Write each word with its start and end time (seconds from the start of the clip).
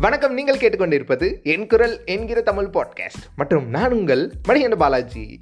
வணக்கம் 0.00 0.34
நீங்கள் 0.34 0.58
கேட்டுக்கொண்டிருப்பது 0.58 1.42
என் 1.42 1.66
குரல் 1.66 2.04
என்கிற 2.04 2.40
தமிழ் 2.40 2.66
பாட்காஸ்ட் 2.66 3.22
மற்றும் 3.36 3.68
நான் 3.68 3.92
உங்கள் 3.92 4.32
மணிகண்ட 4.48 4.76
பாலாஜி. 4.76 5.40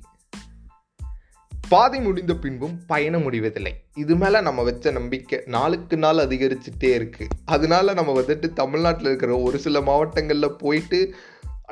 பாதை 1.68 2.00
முடிந்த 2.00 2.34
பின்பும் 2.34 2.80
பயணம் 2.86 3.22
முடிவதில்லை. 3.22 3.72
இது 3.94 4.16
மேலே 4.16 4.40
நம்ம 4.40 4.62
வச்ச 4.62 4.90
நம்பிக்கை 4.90 5.40
நாளுக்கு 5.46 5.96
நாள் 5.96 6.16
அதிகரிச்சுட்டே 6.16 6.94
இருக்கு. 6.94 7.26
அதனால 7.44 7.92
நம்ம 7.92 8.20
வந்துட்டு 8.20 8.52
தமிழ்நாட்டில் 8.52 9.06
இருக்கிற 9.06 9.38
ஒரு 9.38 9.58
சில 9.58 9.80
மாவட்டங்களில் 9.80 10.58
போயிட்டு 10.58 11.14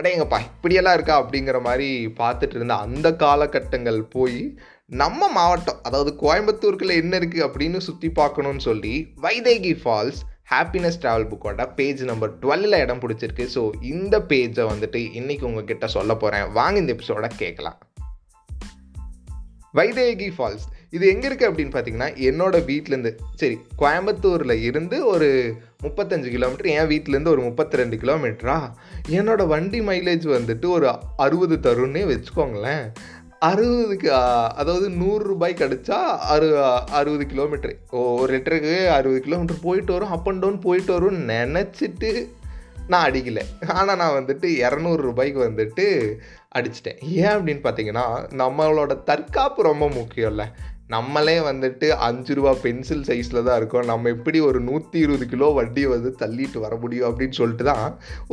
அடையங்கப்பா 0.01 0.41
இப்படியெல்லாம் 0.41 0.95
இருக்கா 0.95 1.23
அப்படிங்கிற 1.23 1.63
மாதிரி 1.63 2.07
பார்த்துட்டு 2.07 2.55
இருந்த 2.55 2.75
அந்த 2.75 3.17
காலகட்டங்கள் 3.17 4.03
போய் 4.03 4.59
நம்ம 4.87 5.29
மாவட்டம் 5.29 5.83
அதாவது 5.83 6.17
கோயம்புத்தூருக்குள்ள 6.21 6.95
என்ன 6.97 7.19
இருக்குது 7.19 7.49
அப்படின்னு 7.49 7.77
சுற்றி 7.77 8.11
பார்க்கணும்னு 8.11 8.61
சொல்லி 8.61 9.07
வைதேகி 9.23 9.81
ஃபால்ஸ் 9.85 10.21
ஹாப்பினஸ் 10.51 10.99
ட்ராவல் 11.01 11.31
புக்கோட 11.33 11.69
பேஜ் 11.75 12.03
நம்பர் 12.03 12.39
டுவெல்ல 12.39 12.81
இடம் 12.81 12.99
பிடிச்சிருக்கு. 12.99 13.47
ஸோ 13.55 13.71
இந்த 13.81 14.19
பேஜை 14.19 14.65
வந்துட்டு 14.73 15.01
இன்னைக்கு 15.13 15.47
உங்ககிட்ட 15.47 15.87
சொல்ல 15.87 16.15
போகிறேன் 16.15 16.53
வாங்க 16.53 16.79
இந்த 16.79 16.95
எபிசோட 16.95 17.31
கேட்கலாம். 17.37 17.79
வைதேகி 19.75 20.31
ஃபால்ஸ் 20.39 20.65
இது 20.91 21.09
எங்கே 21.09 21.29
இருக்குது 21.29 21.51
அப்படின்னு 21.51 21.75
பார்த்தீங்கன்னா 21.75 22.09
என்னோட 22.29 22.57
வீட்டிலேருந்து 22.65 23.13
சரி 23.35 23.59
கோயம்புத்தூரில் 23.79 24.63
இருந்து 24.63 25.07
ஒரு 25.07 25.29
முப்பத்தஞ்சு 25.83 26.31
கிலோமீட்டர் 26.31 26.67
என் 26.67 26.89
வீட்டிலேருந்து 26.89 27.29
ஒரு 27.29 27.43
முப்பத்தி 27.43 27.77
ரெண்டு 27.77 27.97
கிலோமீட்டரா 27.97 28.59
என்னோட 29.09 29.47
வண்டி 29.47 29.81
மைலேஜ் 29.81 30.27
வந்துட்டு 30.29 30.67
ஒரு 30.67 30.99
அறுபது 31.17 31.57
தருன்னே 31.59 32.03
வச்சுக்கோங்களேன். 32.13 32.85
அறுபதுக்கு 33.43 34.07
அதாவது 34.55 34.91
நூறு 34.91 35.25
ரூபாய்க்கு 35.25 35.65
அடித்தா 35.65 36.05
அறு 36.35 36.63
அறுபது 36.91 37.27
கிலோமீட்ரு 37.35 37.73
ஒரு 37.91 38.39
லிட்டருக்கு 38.39 38.89
அறுபது 38.89 39.21
கிலோமீட்டர் 39.21 39.57
போயிட்டு 39.63 39.93
வரும். 39.93 40.11
அப் 40.11 40.29
அண்ட் 40.29 40.39
டவுன் 40.39 40.59
போயிட்டு 40.59 40.93
வரும் 40.93 41.29
நினச்சிட்டு 41.29 42.29
நான் 42.89 43.11
அடிக்கலை. 43.11 43.43
ஆனால் 43.69 43.97
நான் 43.97 44.25
வந்துட்டு 44.25 44.47
இரநூறு 44.65 44.97
ரூபாய்க்கு 44.97 45.41
வந்துட்டு 45.41 45.87
அடிச்சிட்டேன். 46.59 46.99
ஏன் 47.01 47.25
அப்படின்னு 47.25 47.67
பார்த்தீங்கன்னா 47.67 48.05
நம்மளோட 48.31 49.03
தற்காப்பு 49.03 49.63
ரொம்ப 49.63 49.89
முக்கியம்ல. 49.89 50.45
நம்மளே 50.95 51.35
வந்துட்டு 51.49 51.87
அஞ்சு 52.07 52.33
ரூபா 52.39 52.53
பென்சில் 52.65 53.05
சைஸில் 53.09 53.45
தான் 53.47 53.59
இருக்கோம். 53.61 53.87
நம்ம 53.91 54.11
எப்படி 54.15 54.39
ஒரு 54.49 54.59
நூற்றி 54.69 54.99
இருபது 55.05 55.27
கிலோ 55.33 55.49
வட்டியை 55.59 55.89
வந்து 55.95 56.11
தள்ளிட்டு 56.23 56.59
வர 56.65 56.75
முடியும் 56.83 57.09
அப்படின்னு 57.09 57.39
சொல்லிட்டு 57.41 57.67
தான் 57.71 57.87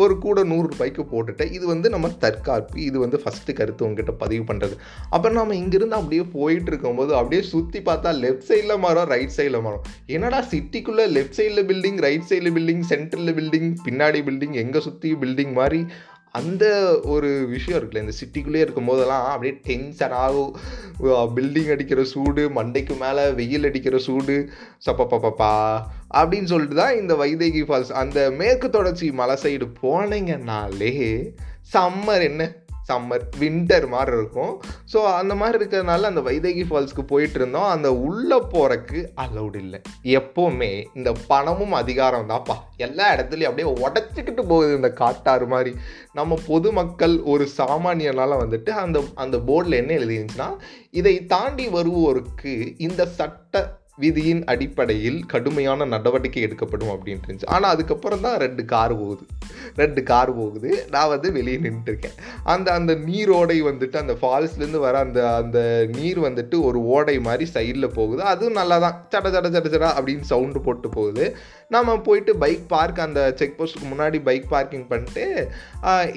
ஒரு 0.03 0.13
கூட 0.25 0.43
நூறு 0.51 0.67
ரூபாய்க்கு 0.71 1.03
போட்டுட்டேன். 1.11 1.51
இது 1.57 1.65
வந்து 1.73 1.89
நம்ம 1.95 2.11
தற்காப்பு. 2.25 2.77
இது 2.87 2.97
வந்து 3.05 3.19
ஃபஸ்ட்டு 3.23 3.57
கருத்து 3.59 3.85
உங்ககிட்ட 3.87 4.15
பதிவு 4.23 4.43
பண்ணுறது 4.49 4.77
அப்புறம் 5.15 5.37
நம்ம 5.39 5.57
இங்கேருந்து 5.61 5.99
அப்படியே 5.99 6.25
போயிட்டு 6.37 6.71
இருக்கும்போது 6.73 7.13
அப்படியே 7.19 7.43
சுற்றி 7.53 7.81
பார்த்தா 7.89 8.15
லெஃப்ட் 8.23 8.47
சைடில் 8.49 8.81
மாறும் 8.85 9.09
ரைட் 9.13 9.35
சைடில் 9.37 9.63
மாறும். 9.67 9.85
என்னடா 10.17 10.41
சிட்டிக்குள்ளே 10.53 11.07
லெஃப்ட் 11.17 11.37
சைடில் 11.39 11.67
பில்டிங் 11.71 11.99
ரைட் 12.07 12.27
சைடில் 12.31 12.53
பில்டிங் 12.57 12.85
சென்டரில் 12.93 13.35
பில்டிங் 13.39 13.69
பின்னாடி 13.87 14.21
பில்டிங் 14.29 14.57
எங்கே 14.63 14.81
சுற்றி 14.87 15.11
பில்டிங் 15.23 15.53
மாதிரி 15.61 15.81
அந்த 16.35 16.65
ஒரு 17.05 17.29
விஷயம் 17.47 17.77
இருக்குல்ல 17.79 18.03
இந்த 18.03 18.15
சிட்டிக்குள்ளேயே 18.19 18.63
இருக்கும் 18.63 18.85
போதெல்லாம் 18.85 19.25
அப்படியே 19.29 19.53
டென்ஷன் 19.63 20.15
ஆகும் 20.17 20.51
பில்டிங் 21.35 21.71
அடிக்கிற 21.71 22.03
சூடு 22.03 22.43
மண்டைக்கு 22.49 22.95
மேலே 22.97 23.23
வெயில் 23.31 23.67
அடிக்கிற 23.69 23.97
சூடு 23.99 24.35
சப்பப்பப்பா 24.85 25.53
அப்படின்னு 26.13 26.43
சொல்லிட்டு 26.43 26.75
தான் 26.75 26.97
இந்த 26.97 27.15
வைதேகி 27.15 27.63
ஃபால்ஸ் 27.67 27.93
அந்த 27.95 28.31
மேற்கு 28.31 28.69
தொடர்ச்சி 28.69 29.11
மலை 29.13 29.37
சைடு 29.43 29.67
போனீங்கன்னாலே 29.81 30.93
சம்மர் 31.73 32.23
என்ன? 32.23 32.43
சம்மர் 32.89 33.23
வின்டர் 33.41 33.87
மாதிரி 33.93 34.15
இருக்கும். 34.17 34.53
ஸோ 34.93 35.01
அந்த 35.19 35.33
மாதிரி 35.41 35.57
இருக்கிறதுனால 35.59 36.09
அந்த 36.11 36.23
வைதேகி 36.29 36.63
ஃபால்ஸ்க்கு 36.69 37.05
போயிட்டு 37.13 37.39
இருந்தோம் 37.39 37.69
அந்த 37.75 37.89
உள்ளே 38.07 38.39
போகிறக்கு 38.53 38.99
அலௌட் 39.25 39.57
இல்லை. 39.63 39.79
எப்போவுமே 40.19 40.71
இந்த 40.93 41.11
பணமும் 41.31 41.75
அதிகாரம் 41.81 42.29
தான்ப்பா 42.33 42.57
எல்லா 42.87 43.07
இடத்துலையும் 43.15 43.51
அப்படியே 43.51 43.69
உடச்சிக்கிட்டு 43.85 44.43
போகுது 44.51 44.77
இந்த 44.79 44.91
காட்டாறு 45.01 45.47
மாதிரி. 45.55 45.73
நம்ம 46.19 46.37
பொதுமக்கள் 46.47 47.15
ஒரு 47.33 47.47
சாமானியனால 47.57 48.37
வந்துட்டு 48.43 48.71
அந்த 48.83 48.97
அந்த 49.23 49.37
போர்டில் 49.49 49.79
என்ன 49.81 49.93
எழுதிருந்துச்சுன்னா 49.99 50.49
இதை 50.99 51.15
தாண்டி 51.33 51.67
வருவோருக்கு 51.77 52.53
இந்த 52.87 53.01
சட்ட 53.17 53.61
விதியின் 54.03 54.43
அடிப்படையில் 54.51 55.19
கடுமையான 55.33 55.85
நடவடிக்கை 55.93 56.41
எடுக்கப்படும் 56.47 56.91
அப்படின்ட்டு 56.93 57.27
இருந்துச்சு. 57.27 57.51
ஆனால் 57.55 57.73
அதுக்கப்புறம் 57.75 58.23
தான் 58.25 58.37
ரெண்டு 58.45 58.63
கார் 58.73 58.93
போகுது. 59.01 59.23
ரெண்டு 59.81 60.01
கார் 60.11 60.31
போகுது. 60.39 60.69
நான் 60.93 61.11
வந்து 61.13 61.29
வெளியே 61.37 61.57
நின்றுருக்கேன் 61.65 62.17
அந்த 62.53 62.67
அந்த 62.79 62.91
நீரோடை 63.07 63.57
வந்துட்டு 63.69 63.97
அந்த 64.03 64.13
ஃபால்ஸ்லேருந்து 64.21 64.81
வர 64.87 64.95
அந்த 65.07 65.21
அந்த 65.41 65.59
நீர் 65.97 66.19
வந்துட்டு 66.27 66.55
ஒரு 66.69 66.81
ஓடை 66.95 67.17
மாதிரி 67.27 67.47
சைடில் 67.55 67.95
போகுது. 67.99 68.21
அதுவும் 68.33 68.59
நல்லா 68.61 68.77
தான் 68.85 68.97
சட 69.13 69.25
சட 69.35 69.47
சட 69.55 69.67
சட 69.75 69.87
அப்படின்னு 69.97 70.31
சவுண்டு 70.33 70.61
போட்டு 70.67 70.89
போகுது. 70.97 71.25
நம்ம 71.75 71.97
போயிட்டு 72.07 72.31
பைக் 72.43 72.65
பார்க் 72.75 73.05
அந்த 73.07 73.21
செக் 73.39 73.57
போஸ்ட்டுக்கு 73.57 73.91
முன்னாடி 73.93 74.19
பைக் 74.29 74.47
பார்க்கிங் 74.53 74.87
பண்ணிட்டு 74.93 75.25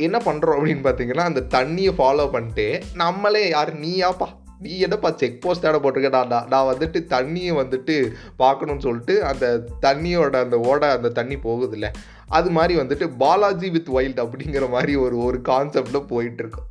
என்ன 0.06 0.16
பண்ணுறோம் 0.28 0.59
அப்படின்னு 0.59 0.87
பார்த்தீங்கன்னா 0.87 1.26
அந்த 1.31 1.42
தண்ணியை 1.56 1.94
ஃபாலோ 1.98 2.26
பண்ணிட்டு 2.37 2.69
நம்மளே 3.03 3.42
யார் 3.56 3.72
நீயாப்பா? 3.84 4.28
நீ 4.62 4.78
என்னப்பா 4.78 5.11
செக் 5.11 5.41
போஸ்ட் 5.41 5.65
இடம் 5.65 5.83
போட்டிருக்கடா 5.83 6.47
நான் 6.47 6.75
வந்துட்டு 6.75 7.00
தண்ணியை 7.15 7.50
வந்துட்டு 7.61 7.95
பார்க்கணும்னு 8.37 8.81
சொல்லிட்டு 8.81 9.25
அந்த 9.25 9.69
தண்ணியோட 9.83 10.37
அந்த 10.45 10.61
ஓட 10.61 10.91
அந்த 10.91 11.09
தண்ணி 11.09 11.34
போகுதுல்ல? 11.34 11.93
அது 12.28 12.50
மாதிரி 12.50 12.81
வந்துட்டு 12.81 13.11
பாலாஜி 13.19 13.71
வித் 13.71 13.89
வைல்ட் 13.89 14.21
அப்படிங்கிற 14.21 14.69
மாதிரி 14.69 14.97
ஒரு 14.97 15.17
ஒரு 15.19 15.41
கான்செப்டில் 15.45 16.05
போயிட்டுருக்கோம். 16.11 16.69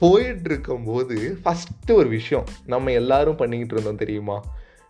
போயிட்டுருக்கும்போது 0.00 1.16
ஃபஸ்ட்டு 1.44 1.92
ஒரு 1.92 2.08
விஷயம் 2.08 2.46
நம்ம 2.66 2.92
எல்லாரும் 2.92 3.36
பண்ணிக்கிட்டு 3.36 3.74
இருந்தோம் 3.74 4.02
தெரியுமா? 4.04 4.44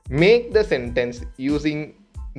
Make 0.08 0.52
the 0.52 0.64
sentence 0.68 1.18
using 1.38 1.84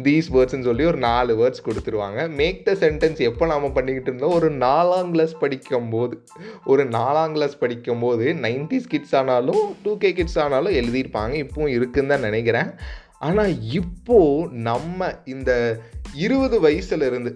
these 0.02 0.28
வேர்ட்ஸ்னு 0.34 0.64
சொல்லி 0.64 0.86
ஒரு 0.86 0.98
நாலு 0.98 1.34
வேர்ட்ஸ் 1.38 1.66
கொடுத்துருவாங்க. 1.66 2.30
மேக் 2.30 2.66
த 2.66 2.74
சென்டென்ஸ் 2.74 3.18
எப்போ 3.18 3.46
நாம் 3.46 3.74
பண்ணிக்கிட்டு 3.74 4.12
இருந்தோம்? 4.12 4.34
ஒரு 4.34 4.52
நாலாம் 4.52 5.12
கிளாஸ் 5.12 5.38
படிக்கும்போது. 5.38 6.24
ஒரு 6.66 6.86
நாலாம் 6.86 7.32
கிளாஸ் 7.32 7.58
படிக்கும்போது 7.58 8.34
நைன்டிஸ் 8.34 8.88
கிட்ஸ் 8.88 9.16
ஆனாலும் 9.16 9.76
டூ 9.84 9.98
கே 9.98 10.14
கிட்ஸ் 10.14 10.40
ஆனாலும் 10.40 10.74
எழுதியிருப்பாங்க. 10.74 11.46
இப்போவும் 11.46 11.68
இருக்குன்னு 11.68 12.10
தான் 12.10 12.28
நினைக்கிறேன். 12.30 12.72
ஆனால் 13.20 13.62
இப்போது 13.62 14.50
நம்ம 14.52 15.14
இந்த 15.26 15.80
இருபது 16.14 16.70
வயசுலேருந்து 16.70 17.34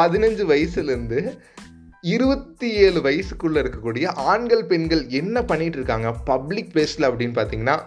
பதினஞ்சு 0.00 0.44
வயசுலேருந்து 0.52 1.38
இருபத்தி 2.00 2.72
ஏழு 2.72 3.00
வயசுக்குள்ளே 3.00 3.60
இருக்கக்கூடிய 3.62 4.06
ஆண்கள் 4.06 4.64
பெண்கள் 4.64 5.08
என்ன 5.08 5.40
பண்ணிகிட்டு 5.40 5.78
இருக்காங்க? 5.80 6.12
பப்ளிக் 6.12 6.70
பிளேஸில் 6.72 7.08
அப்படின்னு 7.08 7.36
பார்த்தீங்கன்னா 7.36 7.80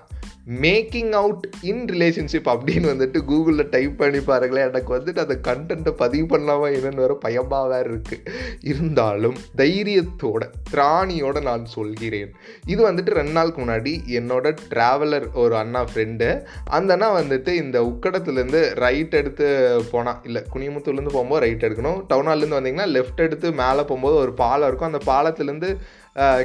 மேக்கிங் 0.63 1.13
அவுட் 1.19 1.46
இன் 1.69 1.81
ரிலேஷன்ஷிப் 1.94 2.46
அப்படின்னு 2.52 2.88
வந்துட்டு 2.91 3.19
கூகுளில் 3.30 3.69
டைப் 3.74 3.96
பண்ணி 4.02 4.19
பாருங்களேன். 4.28 4.68
எனக்கு 4.69 4.91
வந்துட்டு 4.96 5.24
அந்த 5.24 5.35
கண்டென்ட்டை 5.47 5.91
பதிவு 6.02 6.25
பண்ணாமல் 6.34 6.75
என்னென்னு 6.78 7.02
வேறு 7.03 7.16
பயமாக 7.25 7.68
வேறு 7.72 7.90
இருக்குது 7.94 8.35
இருந்தாலும் 8.72 9.36
தைரியத்தோட 9.62 10.44
திராணியோட 10.72 11.41
நான் 11.50 11.66
சொல்கிறேன். 11.74 12.31
இது 12.74 12.80
வந்துட்டு 12.88 13.18
ரெண்டு 13.19 13.36
நாளுக்கு 13.38 13.62
முன்னாடி 13.63 13.94
என்னோட 14.19 14.53
ட்ராவலர் 14.74 15.28
ஒரு 15.44 15.57
அண்ணா 15.63 15.81
ஃப்ரெண்டு 15.90 16.30
அந்த 16.78 16.96
அண்ணா 16.97 17.09
வந்துட்டு 17.19 17.53
இந்த 17.63 17.81
உக்கடத்துலேருந்து 17.90 18.62
ரைட் 18.86 19.19
எடுத்து 19.22 19.50
போனால் 19.91 20.24
இல்லை 20.30 20.44
குனிமுத்தூர்லேருந்து 20.56 21.16
போகும்போது 21.18 21.44
ரைட் 21.46 21.68
எடுக்கணும். 21.69 22.00
டவுனாலேருந்து 22.13 22.59
வந்தீங்கன்னா 22.59 22.88
லெஃப்ட் 22.96 23.22
எடுத்து 23.28 23.47
மேலே 23.62 23.81
போகும்போது 23.91 24.18
ஒரு 24.24 24.34
பாலம் 24.41 24.69
இருக்கும். 24.69 24.91
அந்த 24.94 25.03
பாலத்துலேருந்து 25.12 25.72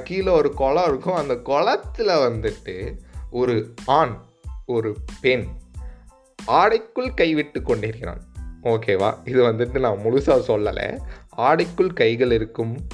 கீழே 0.08 0.30
ஒரு 0.41 0.52
குளம் 0.60 0.91
இருக்கும். 0.91 1.18
அந்த 1.22 1.34
குளத்தில் 1.50 2.14
வந்துட்டு 2.26 2.76
ஒரு 3.32 3.75
ஆண் 3.87 4.20
ஒரு 4.66 4.97
பெண் 5.20 5.47
ஆடைக்குள் 6.47 7.15
கைவிட்டு 7.15 7.62
கொண்டிருக்கிறான். 7.62 8.20
ஓகேவா? 8.62 9.28
இது 9.28 9.43
வந்துட்டு 9.43 9.81
நான் 9.81 9.98
முழுசாக 9.98 10.43
சொல்லலை. 10.48 10.98
ஆடைக்குள் 11.37 11.92
கைகள் 11.92 12.31
இருக்கும் 12.31 12.87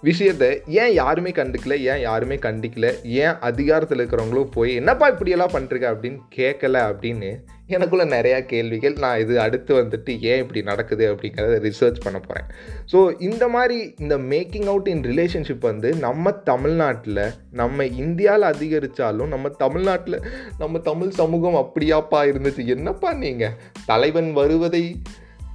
விஷயத்தை 0.00 0.62
ஏன் 0.66 0.92
யாருமே 0.92 1.30
கண்டுக்கல 1.30 1.78
ஏன் 1.78 2.00
யாருமே 2.00 2.36
கண்டிக்கல 2.36 3.04
ஏன் 3.04 3.38
அதிகாரத்தில் 3.38 3.98
இருக்கிறவங்களும் 3.98 4.50
போய் 4.50 4.74
என்னப்பா 4.74 5.06
இப்படியெல்லாம் 5.06 5.50
பண்ணுறீங்க 5.50 5.86
அப்படின்னு 5.92 6.18
கேட்கல 6.34 6.76
அப்படின்னு 6.92 7.44
எனக்குள்ளே 7.76 8.06
நிறையா 8.14 8.38
கேள்விகள். 8.52 8.94
நான் 9.04 9.20
இது 9.24 9.34
அடுத்து 9.40 9.72
வந்துட்டு 9.80 10.12
ஏன் 10.30 10.40
இப்படி 10.42 10.60
நடக்குது 10.62 11.04
அப்படிங்கிறத 11.12 11.58
ரிசர்ச் 11.66 12.02
பண்ண 12.04 12.18
போகிறேன் 12.18 12.48
ஸோ 12.92 12.98
இந்த 13.28 13.44
மாதிரி 13.54 13.78
இந்த 13.96 14.16
மேக்கிங் 14.32 14.68
அவுட் 14.72 14.90
இன் 14.94 15.04
ரிலேஷன்ஷிப் 15.10 15.68
வந்து 15.70 15.90
நம்ம 16.06 16.32
தமிழ்நாட்டில் 16.50 17.22
நம்ம 17.60 17.86
இந்தியாவில் 18.04 18.50
அதிகரித்தாலும் 18.52 19.32
நம்ம 19.34 19.52
தமிழ்நாட்டில் 19.64 20.18
நம்ம 20.58 20.78
தமிழ் 20.90 21.14
சமூகம் 21.20 21.60
அப்படியாப்பா 21.62 22.22
இருந்துச்சு. 22.32 22.64
என்னப்பா 22.76 23.12
நீங்கள் 23.24 23.56
தலைவன் 23.86 24.32
வருவதை 24.32 24.84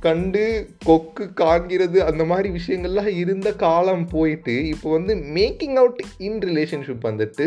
கண்டு 0.05 0.45
கொக்கு 0.85 1.25
காண்கிறது 1.41 1.97
அந்த 2.09 2.23
மாதிரி 2.23 2.49
விஷயங்கள்லாம் 2.57 3.13
இருந்த 3.19 3.49
காலம் 3.65 4.05
போயிட்டு 4.07 4.55
இப்போ 4.67 4.87
வந்து 4.91 5.13
மேக்கிங் 5.37 5.77
அவுட் 5.83 6.01
இன் 6.17 6.41
ரிலேஷன்ஷிப் 6.49 7.07
வந்துட்டு 7.09 7.45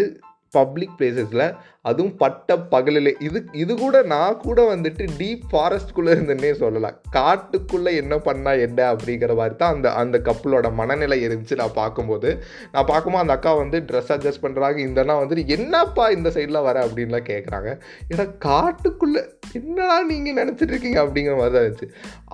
பப்ளிக் 0.50 0.94
பிளேசஸில் 0.98 1.44
அதுவும் 1.90 2.14
பட்ட 2.22 2.56
பகலில். 2.72 3.10
இது 3.26 3.38
இது 3.62 3.72
கூட 3.82 3.96
நான் 4.12 4.40
கூட 4.44 4.60
வந்துட்டு 4.72 5.04
டீப் 5.20 5.44
ஃபாரஸ்ட்குள்ளே 5.52 6.14
இருந்தேன்னே 6.16 6.52
சொல்லலாம். 6.62 6.96
காட்டுக்குள்ளே 7.16 7.92
என்ன 8.02 8.14
பண்ணால் 8.28 8.62
என்ன 8.66 8.80
அப்படிங்கிற 8.92 9.34
மாதிரி 9.40 9.56
தான் 9.62 9.74
அந்த 9.76 9.88
அந்த 10.02 10.18
கப்பலோட 10.28 10.70
மனநிலை 10.80 11.18
இருந்துச்சு 11.26 11.60
நான் 11.62 11.76
பார்க்கும்போது. 11.80 12.30
நான் 12.74 12.90
பார்க்கும்போது 12.92 13.24
அந்த 13.24 13.36
அக்கா 13.38 13.54
வந்து 13.62 13.80
ட்ரெஸ் 13.90 14.12
அட்ஜஸ்ட் 14.16 14.44
பண்ணுறாங்க 14.44 14.80
இந்தனா 14.88 15.16
வந்துட்டு 15.22 15.44
என்னப்பா 15.56 16.06
இந்த 16.16 16.30
சைடில் 16.36 16.66
வர? 16.68 16.76
அப்படின்லாம் 16.86 17.28
கேட்குறாங்க 17.32 17.70
ஏன்னா 18.12 18.26
காட்டுக்குள்ளே 18.48 19.22
என்னடா 19.58 19.96
நீங்கள் 20.12 20.38
நினச்சிட்டு 20.40 20.72
இருக்கீங்க? 20.74 21.00
அப்படிங்கிற 21.04 21.34
மாதிரி 21.40 21.54
தான் 21.56 21.64
இருந்துச்சு. 21.64 21.88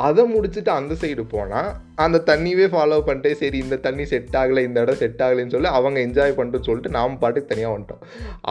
அதை 0.06 0.22
முடிச்சுட்டு 0.34 0.70
அந்த 0.78 0.93
சைடு 1.02 1.22
போனால் 1.34 1.70
அந்த 2.04 2.19
தண்ணியவே 2.31 2.66
ஃபாலோ 2.72 3.00
பண்ணிட்டு 3.06 3.31
சரி 3.40 3.58
இந்த 3.58 3.76
தண்ணி 3.87 4.04
செட் 4.12 4.37
ஆகலை 4.40 4.62
இந்த 4.69 4.78
இடம் 4.84 5.00
செட் 5.02 5.22
ஆகலைன்னு 5.25 5.54
சொல்லி 5.54 5.70
அவங்க 5.78 5.99
என்ஜாய் 6.06 6.37
பண்ணிட்டு 6.38 6.66
சொல்லிட்டு 6.66 6.96
நாம் 6.96 7.19
பாட்டுக்கு 7.19 7.50
தனியாக 7.52 7.75
வந்துட்டோம். 7.75 8.02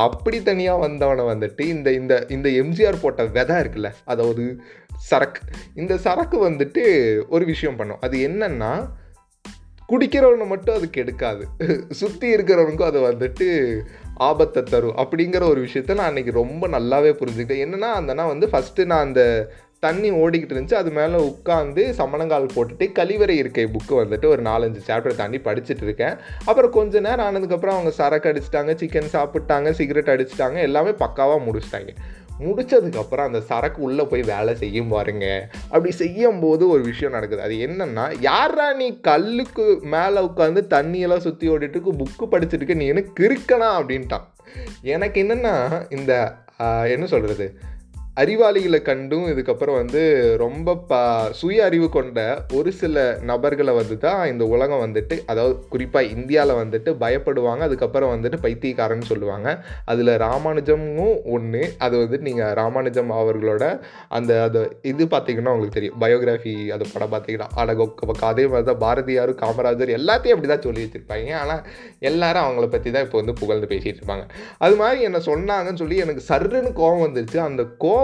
அப்படி 0.05 0.37
தனியாக 0.49 0.83
வந்து 0.83 0.89
வந்தவனை 0.91 1.25
வந்துட்டு 1.33 1.65
இந்த 1.75 1.89
இந்த 1.99 2.13
இந்த 2.35 2.47
எம்ஜிஆர் 2.61 3.03
போட்ட 3.03 3.23
விதை 3.37 3.57
இருக்குல்ல 3.63 3.91
அதாவது 4.13 4.45
சரக்கு. 5.09 5.41
இந்த 5.81 5.93
சரக்கு 6.05 6.37
வந்துட்டு 6.49 6.83
ஒரு 7.35 7.43
விஷயம் 7.53 7.77
பண்ணும். 7.79 8.01
அது 8.07 8.17
என்னன்னா 8.29 8.73
குடிக்கிறவனை 9.89 10.45
மட்டும் 10.51 10.75
அது 10.77 10.87
கெடுக்காது 10.97 11.43
சுற்றி 11.99 12.27
இருக்கிறவனுக்கும் 12.35 12.89
அது 12.89 12.99
வந்துட்டு 13.07 13.47
ஆபத்தை 14.27 14.61
தரும். 14.63 14.99
அப்படிங்கிற 15.03 15.43
ஒரு 15.53 15.59
விஷயத்த 15.65 15.97
நான் 15.99 16.09
அன்றைக்கி 16.11 16.31
ரொம்ப 16.41 16.67
நல்லாவே 16.75 17.11
புரிஞ்சுக்கிட்டேன். 17.21 17.63
என்னென்னா 17.65 17.89
அந்தனா 17.99 18.25
வந்து 18.33 18.47
ஃபஸ்ட்டு 18.51 18.89
நான் 18.91 19.05
அந்த 19.07 19.23
தண்ணி 19.85 20.09
ஓடிக்கிட்டு 20.21 20.53
இருந்துச்சு. 20.55 20.75
அது 20.81 20.89
மேலே 20.97 21.17
உட்காந்து 21.29 21.83
சமணங்கால் 21.99 22.47
போட்டுட்டு 22.55 22.85
கழிவறை 22.97 23.35
இருக்கை 23.43 23.63
புக்கு 23.75 23.93
வந்துட்டு 24.01 24.27
ஒரு 24.33 24.41
நாலஞ்சு 24.49 24.81
சாப்டர் 24.87 25.19
தாண்டி 25.21 25.37
படிச்சுட்டு 25.45 25.85
இருக்கேன். 25.87 26.15
அப்புறம் 26.45 26.71
கொஞ்ச 26.71 26.99
நேரம் 26.99 27.27
ஆனதுக்கப்புறம் 27.27 27.75
அவங்க 27.75 27.91
சரக்கு 27.99 28.29
அடிச்சிட்டாங்க 28.31 28.73
சிக்கன் 28.81 29.13
சாப்பிட்டாங்க 29.15 29.71
சிகரெட் 29.79 30.11
அடிச்சிட்டாங்க 30.15 30.57
எல்லாமே 30.69 30.93
பக்காவாக 31.03 31.39
முடிச்சிட்டாங்க. 31.47 31.93
முடிச்சதுக்கப்புறம் 32.45 33.27
அந்த 33.29 33.39
சரக்கு 33.49 33.79
உள்ளே 33.87 34.03
போய் 34.11 34.23
வேலை 34.29 34.53
செய்யும் 34.61 34.93
பாருங்க. 34.93 35.25
அப்படி 35.73 35.91
செய்யும் 36.03 36.39
போது 36.39 36.63
ஒரு 36.69 36.83
விஷயம் 36.83 37.13
நடக்குது. 37.13 37.41
அது 37.47 37.55
என்னென்னா 37.67 38.05
யாரா 38.19 38.67
நீ 38.73 38.87
கல்லுக்கு 39.09 39.65
மேலே 39.95 40.21
உட்காந்து 40.29 40.63
தண்ணியெல்லாம் 40.75 41.25
சுற்றி 41.27 41.49
ஓடிட்டு 41.49 41.81
புக்கு 42.01 42.27
படிச்சுட்டு 42.31 42.79
நீ 42.81 42.87
என்ன 42.93 43.03
கிறுக்கனா? 43.19 43.69
அப்படின்ட்டான். 43.79 44.25
எனக்கு 44.93 45.19
என்னென்னா 45.23 45.55
இந்த 45.99 46.13
என்ன 46.95 47.05
சொல்கிறது 47.05 47.45
அறிவாளிகளை 48.19 48.79
கண்டும் 48.87 49.27
இதுக்கப்புறம் 49.31 49.77
வந்து 49.79 50.01
ரொம்ப 50.41 50.73
ப 50.89 50.97
சுய 51.39 51.59
அறிவு 51.67 51.87
கொண்ட 51.95 52.19
ஒரு 52.57 52.71
சில 52.79 53.03
நபர்களை 53.29 53.73
வந்து 53.77 53.95
தான் 54.05 54.21
இந்த 54.31 54.43
உலகம் 54.53 54.81
வந்துட்டு 54.83 55.15
அதாவது 55.31 55.53
குறிப்பாக 55.73 56.09
இந்தியாவில் 56.15 56.59
வந்துட்டு 56.61 56.91
பயப்படுவாங்க. 57.03 57.61
அதுக்கப்புறம் 57.67 58.11
வந்துட்டு 58.13 58.37
பைத்தியக்காரன்னு 58.45 59.07
சொல்லுவாங்க. 59.11 59.47
அதில் 59.91 60.11
ராமானுஜமும் 60.25 61.15
ஒன்று 61.35 61.61
அது 61.85 61.95
வந்துட்டு 62.01 62.27
நீங்கள் 62.29 62.51
ராமானுஜம் 62.61 63.13
அவர்களோட 63.19 63.63
அந்த 64.19 64.41
அது 64.47 64.63
இது 64.91 65.05
பார்த்தீங்கன்னா 65.15 65.53
உங்களுக்கு 65.55 65.77
தெரியும். 65.77 65.97
பயோகிராஃபி 66.03 66.55
அது 66.77 66.89
படம் 66.93 67.13
பார்த்தீங்கன்னா 67.15 67.49
அழகொக்க 67.63 68.27
அதே 68.31 68.45
மாதிரி 68.51 68.69
தான் 68.71 68.81
பாரதியார் 68.85 69.33
காமராஜர் 69.43 69.95
எல்லாத்தையும் 69.99 70.37
அப்படி 70.37 70.51
தான் 70.53 70.65
சொல்லி 70.67 70.85
வச்சுருப்பாங்க. 70.85 71.31
ஆனால் 71.43 71.63
எல்லாரும் 72.11 72.43
அவங்கள 72.45 72.67
பற்றி 72.75 72.89
தான் 72.97 73.07
இப்போ 73.07 73.19
வந்து 73.23 73.37
புகழ்ந்து 73.43 73.71
பேசிகிட்டு 73.73 74.01
இருப்பாங்க. 74.01 74.27
அது 74.65 74.75
மாதிரி 74.83 75.01
என்ன 75.11 75.23
சொன்னாங்கன்னு 75.31 75.83
சொல்லி 75.85 76.03
எனக்கு 76.07 76.27
சர்ன்னு 76.29 76.71
கோவம் 76.83 77.03
வந்துருச்சு. 77.07 77.41
அந்த 77.49 77.63
கோவம் 77.83 77.99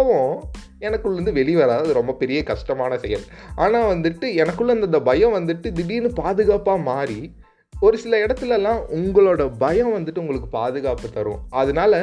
எனக்குள்ளேருந்து 0.85 1.37
வெளிவராது 1.39 1.83
அது 1.85 1.99
ரொம்ப 2.01 2.13
பெரிய 2.13 2.43
கஷ்டமான 2.43 2.97
செயல். 2.97 3.25
ஆனால் 3.55 3.89
வந்துட்டு 3.93 4.29
எனக்குள்ளே 4.43 4.85
அந்த 4.89 5.01
பயம் 5.01 5.35
வந்துட்டு 5.35 5.69
திடீர்னு 5.71 6.11
பாதுகாப்பாக 6.13 6.87
மாறி 6.91 7.33
ஒரு 7.79 7.97
சில 7.97 8.25
இடத்துலலாம் 8.25 8.79
உங்களோட 8.99 9.41
பயம் 9.57 9.91
வந்துட்டு 9.95 10.19
உங்களுக்கு 10.19 10.47
பாதுகாப்பு 10.49 11.07
தரும். 11.09 11.41
அதனால 11.49 11.93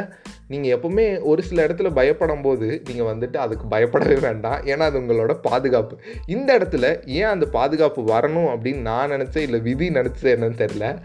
நீங்கள் 0.48 0.72
எப்போவுமே 0.76 1.06
ஒரு 1.22 1.42
சில 1.42 1.66
இடத்துல 1.66 1.90
பயப்படும் 1.94 2.42
போது 2.42 2.82
நீங்கள் 2.86 3.08
வந்துட்டு 3.12 3.36
அதுக்கு 3.36 3.66
பயப்படவே 3.66 4.14
வேண்டாம். 4.14 4.60
ஏன்னா 4.62 4.84
அது 4.88 4.98
உங்களோட 4.98 5.34
பாதுகாப்பு. 5.42 5.96
இந்த 6.26 6.58
இடத்துல 6.58 6.86
ஏன் 7.18 7.32
அந்த 7.34 7.46
பாதுகாப்பு 7.46 8.02
வரணும் 8.02 8.48
அப்படின்னு 8.52 8.82
நான் 8.90 9.10
நினச்சேன் 9.10 9.46
இல்லை 9.48 9.60
விதி 9.60 9.88
நினச்சது 9.88 10.30
என்னன்னு 10.34 10.60
தெரில 10.62 10.96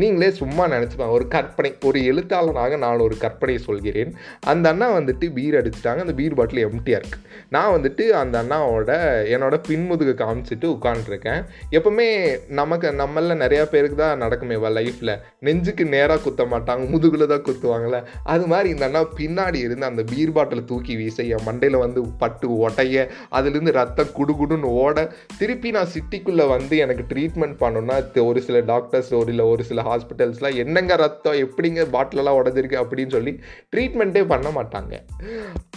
நீங்களே 0.00 0.30
சும்மா 0.40 0.64
நினச்சிப்பாங்க 0.68 1.14
ஒரு 1.18 1.26
கற்பனை 1.28 1.70
ஒரு 1.84 1.98
எழுத்தாளனாக 2.04 2.76
நான் 2.76 3.04
ஒரு 3.06 3.16
கற்பனையை 3.20 3.60
சொல்கிறேன். 3.68 4.10
அந்த 4.44 4.66
அண்ணா 4.68 4.88
வந்துட்டு 4.98 5.26
பீர் 5.36 5.58
அடிச்சிட்டாங்க. 5.60 6.00
அந்த 6.06 6.12
பீர் 6.12 6.34
பாட்டில் 6.34 6.64
எம்டியாக 6.68 7.00
இருக்குது 7.00 7.22
நான் 7.48 7.72
வந்துட்டு 7.76 8.04
அந்த 8.20 8.36
அண்ணாவோட 8.42 8.90
என்னோட 9.34 9.56
பின்முதுகு 9.68 10.14
காமிச்சிட்டு 10.22 10.66
உட்காந்துருக்கேன் 10.66 11.40
எப்போவுமே 11.70 12.06
நமக்கு 12.48 12.88
நம்மள 12.92 13.34
நிறையா 13.44 13.64
பேருக்கு 13.64 13.96
தான் 13.96 14.22
நடக்குமே 14.22 14.56
வா 14.56 14.70
லைஃப்பில் 14.78 15.12
நெஞ்சுக்கு 15.38 15.84
நேராக 15.86 16.20
குத்த 16.20 16.44
மாட்டாங்க 16.44 16.90
முதுகில் 16.90 17.26
தான் 17.26 17.44
குத்துவாங்கள்ல 17.48 18.00
அது 18.24 18.46
மாதிரி 18.46 18.68
இந்த 18.68 18.84
அண்ணா 18.84 19.02
பின்னாடி 19.18 19.58
இருந்து 19.58 19.86
அந்த 19.86 20.02
பீர் 20.02 20.32
பாட்டில் 20.32 20.64
தூக்கி 20.64 20.96
வீச 20.96 21.22
என் 21.34 21.46
மண்டையில் 21.46 21.78
வந்து 21.78 22.02
பட்டு 22.18 22.48
ஒட்டைய 22.68 23.06
அதுலேருந்து 23.30 23.76
ரத்தம் 23.80 24.14
குடுகுடுன்னு 24.18 24.70
ஓட 24.82 25.06
திருப்பி 25.38 25.70
நான் 25.70 25.92
சிட்டிக்குள்ளே 25.94 26.46
வந்து 26.48 26.76
எனக்கு 26.76 27.04
ட்ரீட்மெண்ட் 27.14 27.58
பண்ணணுன்னா 27.60 28.24
ஒரு 28.26 28.40
சில 28.42 28.60
டாக்டர்ஸ் 28.60 29.12
ஒரு 29.14 29.30
இல்லை 29.30 29.44
ஒரு 29.44 29.64
சில 29.64 29.82
ஹாஸ்பிட்டல்ஸ்லாம் 29.90 30.58
என்னங்க 30.64 30.96
ரத்தம்? 31.04 31.38
எப்படிங்க 31.44 31.82
பாட்டிலெல்லாம் 31.96 32.38
உடஞ்சிருக்கு 32.40 32.78
அப்படின்னு 32.82 33.14
சொல்லி 33.16 33.34
ட்ரீட்மெண்ட்டே 33.74 34.22
பண்ண 34.32 34.48
மாட்டாங்க. 34.58 34.94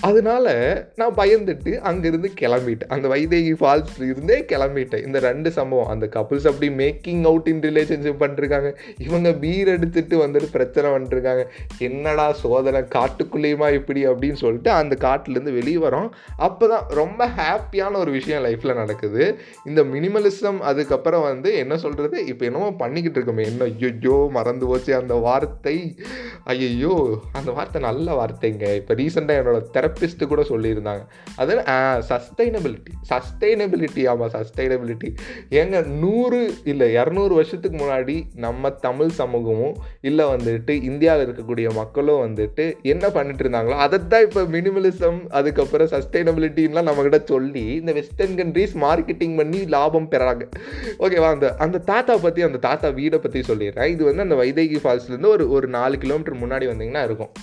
அதனால 0.10 0.48
நான் 1.00 1.18
பயந்துட்டு 1.22 1.72
அங்கேருந்து 1.90 2.30
கிளம்பிட்டேன். 2.42 2.92
அந்த 2.96 3.08
வைதேகி 3.14 3.54
ஃபால்ஸ் 3.62 3.96
இருந்தே 4.10 4.38
கிளம்பிட்டேன். 4.52 5.04
இந்த 5.08 5.18
ரெண்டு 5.30 5.50
சம்பவம் 5.58 5.92
அந்த 5.94 6.06
கப்புள்ஸ் 6.16 6.48
அப்படி 6.52 6.70
மேக்கிங் 6.84 7.24
அவுட் 7.32 7.50
இன் 7.52 7.64
ரிலேஷன்ஷிப் 7.68 8.22
பண்ணிருக்காங்க. 8.24 8.70
இவங்க 9.08 9.30
பீர் 9.44 9.74
எடுத்துட்டு 9.76 10.16
வந்துட்டு 10.24 10.50
பிரச்சனை 10.56 10.88
பண்ணிருக்காங்க. 10.96 11.44
என்னடா 11.88 12.28
சோதனை 12.44 12.82
காட்டுக்குள்ளேயுமா 12.98 13.70
இப்படி 13.80 14.02
அப்படின்னு 14.12 14.40
சொல்லிட்டு 14.44 14.72
அந்த 14.82 14.94
காட்டிலேருந்து 15.06 15.58
வெளியே 15.60 15.80
வரோம். 15.88 16.10
அப்போ 16.48 16.68
தான் 16.74 16.88
ரொம்ப 17.02 17.28
ஹாப்பியான 17.40 17.98
ஒரு 18.04 18.14
விஷயம் 18.18 18.44
லைஃப்பில் 18.46 18.80
நடக்குது. 18.82 19.24
இந்த 19.70 19.82
மினிமலிசம் 19.96 20.60
அதுக்கப்புறம் 20.70 21.28
வந்து 21.30 21.50
என்ன 21.64 21.78
சொல்கிறது 21.86 22.18
இப்போ 22.32 22.44
என்னமோ 22.50 22.70
பண்ணிக்கிட்டு 22.84 23.20
இருக்கோமே. 23.20 23.46
என்ன 23.52 23.68
ஐயோ 23.72 23.89
ஐயோ 23.90 24.18
மறந்து 24.38 24.66
போச்சு 24.72 24.92
அந்த 25.02 25.14
வார்த்தை. 25.28 25.76
ஐயோ 26.54 26.94
அந்த 27.40 27.50
வார்த்தை 27.58 27.80
நல்ல 27.88 28.08
வார்த்தைங்க. 28.20 28.66
இப்போ 28.80 28.94
ரீசெண்டாக 29.02 29.42
என்னோட 29.42 29.60
தெரப்பிஸ்ட்டு 29.78 30.30
கூட 30.32 30.42
சொல்லியிருந்தாங்க. 30.52 31.04
அது 31.42 31.54
சஸ்டைனபிலிட்டி 32.12 32.94
சஸ்டைனபிலிட்டி 33.12 34.04
ஆமாம் 34.14 34.34
சஸ்டைனபிலிட்டி 34.38 35.10
ஏங்க 35.60 35.78
நூறு 36.04 36.42
இல்லை 36.72 36.88
இரநூறு 37.00 37.34
வருஷத்துக்கு 37.40 37.78
முன்னாடி 37.84 38.16
நம்ம 38.46 38.72
தமிழ் 38.88 39.12
சமூகமும் 39.22 39.76
இல்லை 40.10 40.26
வந்துட்டு 40.34 40.74
இந்தியாவில் 40.90 41.26
இருக்கக்கூடிய 41.26 41.68
மக்களும் 41.80 42.22
வந்துட்டு 42.26 42.66
என்ன 42.94 43.06
பண்ணிட்டு 43.16 43.44
இருந்தாங்களோ 43.44 43.78
அதை 43.86 44.00
தான் 44.14 44.26
இப்போ 44.28 44.42
மினிமலிசம் 44.56 45.20
அதுக்கப்புறம் 45.40 45.92
சஸ்டைனபிலிட்டின்லாம் 45.96 46.88
நம்மக்கிட்ட 46.90 47.20
சொல்லி 47.34 47.66
இந்த 47.80 47.92
வெஸ்டர்ன் 48.00 48.36
கண்ட்ரீஸ் 48.42 48.74
மார்க்கெட்டிங் 48.86 49.36
பண்ணி 49.40 49.60
லாபம் 49.76 50.10
பெறாங்க. 50.14 50.44
ஓகேவா 51.04 51.30
அந்த 51.36 51.48
அந்த 51.66 51.78
தாத்தா 51.92 52.14
பற்றி 52.26 52.42
அந்த 52.48 52.60
தாத்தா 52.68 52.88
வீடை 53.00 53.18
பற்றி 53.24 53.40
சொல்லிடுறேன். 53.50 53.79
இது 53.88 54.04
வந்து 54.06 54.22
அந்த 54.22 54.36
வைதேகி 54.36 54.80
ஃபால்ஸ்லேருந்து 54.84 55.34
ஒரு 55.36 55.50
ஒரு 55.52 55.68
நாலு 55.68 55.98
கிலோமீட்டர் 55.98 56.42
முன்னாடி 56.44 56.68
வந்தீங்கன்னா 56.72 57.04
இருக்கும். 57.04 57.34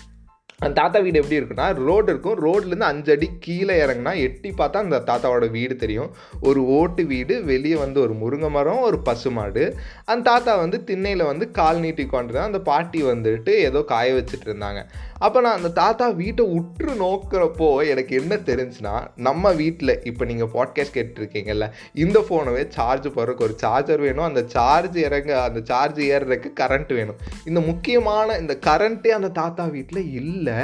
அந்த 0.59 0.81
தாத்தா 0.81 0.99
வீடு 0.99 1.21
எப்படி 1.21 1.38
இருக்குன்னா 1.41 1.87
ரோடு 1.87 2.12
இருக்கும். 2.12 2.37
ரோட்லேருந்து 2.44 2.87
அஞ்சு 2.91 3.12
அடி 3.12 3.31
கீழே 3.41 3.87
இறங்கினா 3.87 4.12
எட்டி 4.16 4.50
பார்த்தா 4.50 4.83
அந்த 4.85 5.02
தாத்தாவோட 5.09 5.50
வீடு 5.50 5.76
தெரியும். 5.76 6.11
ஒரு 6.40 6.66
ஓட்டு 6.66 7.07
வீடு 7.07 7.45
வெளியே 7.45 7.76
வந்து 7.76 8.00
ஒரு 8.00 8.14
முருங்கை 8.23 8.50
மரம் 8.50 8.81
ஒரு 8.81 8.99
பசுமாடு 8.99 9.64
அந்த 10.05 10.23
தாத்தா 10.31 10.57
வந்து 10.57 10.85
திண்ணையில் 10.85 11.25
வந்து 11.25 11.50
கால் 11.50 11.78
நீட்டி 11.78 12.07
கொண்டு 12.07 12.38
அந்த 12.38 12.61
பாட்டி 12.61 13.02
வந்துட்டு 13.02 13.55
ஏதோ 13.69 13.83
காய 13.83 14.14
வச்சுட்டு 14.14 14.49
இருந்தாங்க. 14.50 14.83
அப்போ 15.25 15.38
நான் 15.40 15.56
அந்த 15.56 15.70
தாத்தா 15.78 16.06
வீட்டை 16.20 16.44
உற்று 16.56 16.92
நோக்கிறப்போ 17.02 17.68
எனக்கு 17.92 18.12
என்ன 18.20 18.35
தெரிஞ்சுன்னா 18.49 18.94
நம்ம 19.26 19.52
வீட்டில் 19.61 19.92
இப்போ 20.11 20.25
நீங்கள் 20.30 20.50
பாட்காஸ்ட் 20.54 20.96
கேட்டுருக்கீங்கல்ல 20.96 21.66
இந்த 22.04 22.18
ஃபோனவே 22.26 22.62
சார்ஜ் 22.76 23.06
போடுறதுக்கு 23.08 23.46
ஒரு 23.49 23.54
சார்ஜர் 23.62 24.02
வேணும். 24.06 24.26
அந்த 24.30 24.42
சார்ஜ் 24.54 24.96
இறங்க 25.04 25.32
அந்த 25.42 25.61
சார்ஜ் 25.70 26.00
ஏறுறதுக்கு 26.00 26.50
கரண்ட் 26.61 26.92
வேணும். 26.99 27.18
இந்த 27.44 27.61
முக்கியமான 27.61 28.37
இந்த 28.42 28.56
கரண்ட்டே 28.68 29.12
அந்த 29.18 29.30
தாத்தா 29.40 29.64
வீட்டில் 29.76 30.12
இல்லை. 30.20 30.58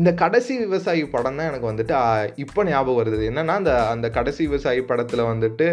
இந்த 0.00 0.12
கடைசி 0.14 0.58
விவசாயி 0.64 1.04
படம் 1.14 1.38
தான் 1.40 1.48
எனக்கு 1.50 1.70
வந்துட்டு 1.72 1.94
இப்போ 2.44 2.64
ஞாபகம் 2.64 3.00
வருது. 3.00 3.22
என்னென்னா 3.30 3.56
அந்த 3.62 3.74
அந்த 3.86 4.10
கடைசி 4.18 4.42
விவசாயி 4.46 4.82
படத்தில் 4.92 5.24
வந்துட்டு 5.32 5.68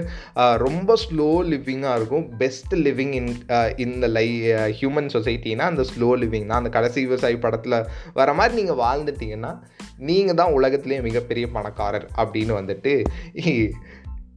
ரொம்ப 0.66 0.98
ஸ்லோ 1.06 1.30
லிவிங்காக 1.54 1.96
இருக்கும். 1.96 2.26
பெஸ்ட் 2.38 2.76
லிவிங் 2.88 3.14
இன் 3.20 3.32
இந்த 3.88 4.08
லை 4.18 4.28
ஹியூமன் 4.80 5.14
சொசைட்டினா 5.18 5.70
அந்த 5.74 5.86
ஸ்லோ 5.94 6.12
லிவிங் 6.24 6.46
தான். 6.46 6.60
அந்த 6.62 6.70
கடைசி 6.70 7.00
விவசாயி 7.08 7.38
படத்தில் 7.48 7.80
வர 8.14 8.34
மாதிரி 8.34 8.64
நீங்கள் 8.64 8.82
வாழ்ந்துட்டீங்கன்னா 8.86 9.52
நீங்கள் 9.98 10.36
தான் 10.36 10.54
உலகத்துலேயே 10.54 11.02
மிகப்பெரிய 11.02 11.48
பணக்காரர் 11.48 12.08
அப்படின்னு 12.16 12.54
வந்துட்டு 12.54 12.94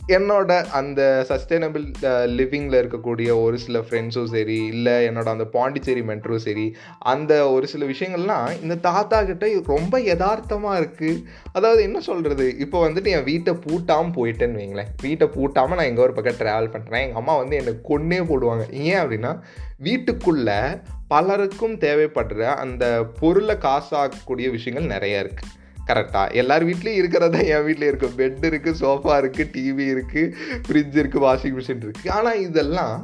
என்னோட 0.09 0.67
அந்த 0.71 1.25
சஸ்டைனபிள் 1.29 1.85
uh, 2.03 2.25
லிவிங்கில் 2.29 2.79
இருக்கக்கூடிய 2.83 3.43
ஒரு 3.43 3.59
சில 3.59 3.79
ஃப்ரெண்ட்ஸும் 3.79 4.25
சரி 4.25 4.57
இல்லை 4.65 4.95
என்னோட 5.09 5.25
அந்த 5.25 5.45
பாண்டிச்சேரி 5.45 6.03
மென்ட்ரும் 6.03 6.37
சரி 6.37 6.77
அந்த 6.99 7.51
ஒரு 7.51 7.67
சில 7.67 7.85
விஷயங்கள்லாம் 7.85 8.61
இந்த 8.63 8.75
தாத்தா 8.75 9.23
கிட்ட 9.23 9.49
ரொம்ப 9.65 10.01
யதார்த்தமாக 10.01 10.81
இருக்குது 10.81 11.23
அதாவது 11.53 11.83
என்ன 11.83 12.01
சொல்கிறது 12.01 12.57
இப்போ 12.59 12.89
வந்துட்டு 12.89 13.11
என் 13.11 13.25
வீட்டை 13.25 13.55
பூட்டாமல் 13.67 14.17
போயிட்டேன்னு 14.17 14.61
வைங்களேன். 14.63 14.91
வீட்டை 15.03 15.27
பூட்டாமல் 15.27 15.75
நான் 15.75 15.87
எங்கே 15.87 16.03
ஒரு 16.03 16.13
பக்கம் 16.13 16.35
ட்ராவல் 16.35 16.73
பண்ணுறேன் 16.73 17.01
எங்கள் 17.01 17.17
அம்மா 17.17 17.37
வந்து 17.37 17.57
என்னை 17.57 17.75
கொன்னே 17.89 18.21
போடுவாங்க. 18.21 18.73
ஏன் 18.73 19.01
அப்படின்னா 19.03 19.35
வீட்டுக்குள்ளே 19.79 20.61
பலருக்கும் 21.09 21.79
தேவைப்படுற 21.79 22.43
அந்த 22.57 23.05
பொருளை 23.21 23.57
காசாக்கக்கூடிய 23.57 24.51
விஷயங்கள் 24.51 24.87
நிறைய 24.87 25.23
இருக்குது 25.23 25.59
கரெக்டாக 25.89 26.37
எல்லார் 26.43 26.69
வீட்லேயும் 26.69 27.01
இருக்கிறதா 27.01 27.43
என் 27.55 27.67
வீட்டில் 27.67 27.89
இருக்குது 27.91 28.17
பெட் 28.21 28.47
இருக்குது 28.51 28.81
சோஃபா 28.83 29.17
இருக்குது 29.23 29.51
டிவி 29.57 29.87
இருக்குது 29.95 30.33
ஃப்ரிட்ஜ் 30.67 30.97
இருக்குது 31.03 31.25
வாஷிங் 31.27 31.59
மிஷின் 31.59 31.85
இருக்குது 31.87 32.15
ஆனால் 32.17 32.43
இதெல்லாம் 32.49 32.97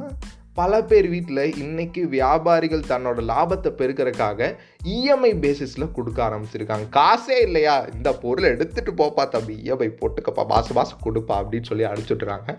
பல 0.59 0.75
பேர் 0.89 1.07
வீட்டில் 1.11 1.41
இன்றைக்கி 1.63 2.01
வியாபாரிகள் 2.13 2.87
தன்னோட 2.91 3.23
லாபத்தை 3.31 3.69
பெருக்கிறதுக்காக 3.79 4.47
இஎம்ஐ 4.93 5.31
பேசிஸில் 5.43 5.91
கொடுக்க 5.97 6.19
ஆரம்பிச்சிருக்காங்க. 6.27 6.85
காசே 6.97 7.37
இல்லையா? 7.47 7.75
இந்த 7.95 8.09
பொருளை 8.23 8.47
எடுத்துகிட்டு 8.55 8.93
போப்பா 9.01 9.23
தம்பி. 9.35 9.55
இஎம்ஐ 9.65 9.89
போட்டுக்கப்பா 9.99 10.45
மாதம் 10.53 10.77
மாதம் 10.79 11.03
கொடுப்பா 11.05 11.35
அப்படின்னு 11.41 11.69
சொல்லி 11.71 11.85
அனுப்பிச்சுட்றாங்க 11.89 12.55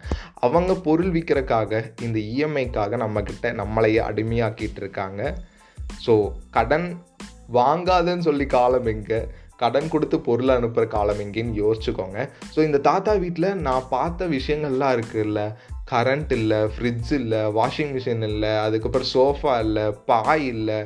அவங்க 0.47 0.75
பொருள் 0.87 1.11
விற்கிறக்காக 1.17 1.83
இந்த 2.07 2.19
இஎம்ஐக்காக 2.35 3.01
நம்மக்கிட்ட 3.05 3.53
நம்மளையே 3.63 4.01
அடிமையாக்கிட்டு 4.09 4.81
இருக்காங்க. 4.85 5.35
ஸோ 6.07 6.15
கடன் 6.59 6.89
வாங்காதன்னு 7.59 8.27
சொல்லி 8.29 8.47
காலம் 8.57 8.89
எங்கே? 8.95 9.21
கடன் 9.63 9.91
கொடுத்து 9.95 10.17
பொருள் 10.29 10.55
அனுப்புகிற 10.57 10.87
காலம் 10.97 11.23
எங்கேன்னு 11.25 11.61
யோசிச்சுக்கோங்க. 11.63 12.19
ஸோ 12.55 12.59
இந்த 12.69 12.79
தாத்தா 12.89 13.15
வீட்டில் 13.25 13.61
நான் 13.67 13.91
பார்த்த 13.97 14.31
விஷயங்கள்லாம் 14.37 14.95
இருக்குல்ல 14.97 15.43
கரண்ட் 15.93 16.33
இல்லை 16.39 16.61
ஃப்ரிட்ஜ் 16.73 17.13
இல்லை 17.21 17.43
வாஷிங் 17.59 17.93
மிஷின் 17.97 18.27
இல்லை 18.31 18.55
அதுக்கப்புறம் 18.65 19.13
சோஃபா 19.17 19.55
இல்லை 19.67 19.87
பாய் 20.11 20.47
இல்லை 20.55 20.81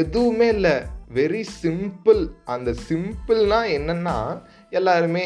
எதுவுமே 0.00 0.48
இல்லை. 0.56 0.74
வெரி 1.18 1.42
சிம்பிள் 1.62 2.20
அந்த 2.54 2.70
சிம்பிள்னா 2.88 3.60
என்னென்னா 3.76 4.16
எல்லாருமே 4.78 5.22